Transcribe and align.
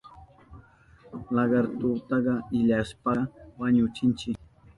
Lagartutaka 1.35 2.33
illapashpa 2.59 3.13
wañuchinchi. 3.59 4.29